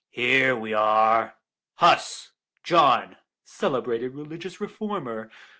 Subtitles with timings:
[0.09, 1.35] Here we are:
[1.75, 2.31] 'Huss,
[2.63, 5.29] John, celebrated religious reformer.